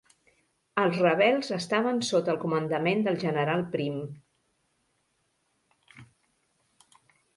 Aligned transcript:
Els 0.83 0.95
rebels 1.01 1.51
estaven 1.57 1.99
sota 2.07 2.33
el 2.33 2.39
comandament 2.43 3.05
del 3.09 3.21
general 3.25 3.63
Primm. 3.75 4.01